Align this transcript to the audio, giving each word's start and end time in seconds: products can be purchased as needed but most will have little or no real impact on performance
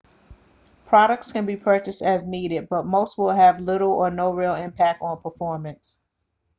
products 0.87 1.31
can 1.31 1.45
be 1.45 1.55
purchased 1.55 2.01
as 2.01 2.25
needed 2.25 2.67
but 2.67 2.87
most 2.87 3.19
will 3.19 3.29
have 3.29 3.59
little 3.59 3.91
or 3.91 4.09
no 4.09 4.33
real 4.33 4.55
impact 4.55 4.99
on 5.03 5.21
performance 5.21 6.03